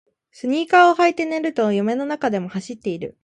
[0.31, 3.19] スニーカーを履いて寝ると夢の中でも走っている